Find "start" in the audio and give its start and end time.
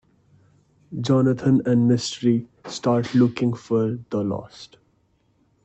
2.65-3.13